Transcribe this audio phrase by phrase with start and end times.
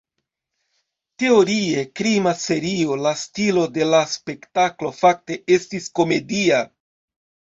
[1.23, 6.65] Teorie krima serio, la stilo de la spektaklo fakte estis komedia.